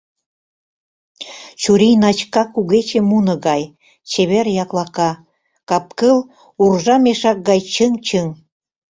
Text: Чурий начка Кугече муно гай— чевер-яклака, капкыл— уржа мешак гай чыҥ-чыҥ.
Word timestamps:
Чурий 1.61 1.95
начка 2.03 2.43
Кугече 2.53 2.99
муно 3.09 3.35
гай— 3.47 3.63
чевер-яклака, 4.09 5.11
капкыл— 5.69 6.17
уржа 6.63 6.95
мешак 7.05 7.37
гай 7.49 7.59
чыҥ-чыҥ. 7.73 8.27